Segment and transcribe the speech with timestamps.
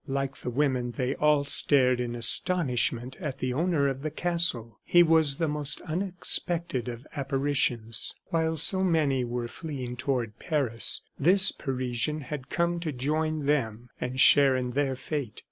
[0.07, 4.79] Like the women, they all stared in astonishment at the owner of the castle.
[4.83, 8.15] He was the most unexpected of apparitions.
[8.29, 14.19] While so many were fleeing toward Paris, this Parisian had come to join them and
[14.19, 15.39] share in their fate.